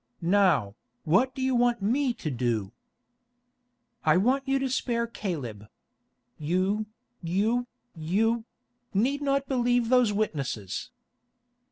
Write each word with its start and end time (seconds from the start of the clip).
Now, 0.23 0.73
what 1.03 1.35
do 1.35 1.43
you 1.43 1.53
want 1.53 1.83
me 1.83 2.11
to 2.11 2.31
do?" 2.31 2.71
"I 4.03 4.17
want 4.17 4.47
you 4.47 4.57
to 4.57 4.67
spare 4.67 5.05
Caleb. 5.05 5.67
You, 6.39 6.87
you, 7.21 7.67
you—need 7.95 9.21
not 9.21 9.47
believe 9.47 9.89
those 9.89 10.11
witnesses." 10.11 10.89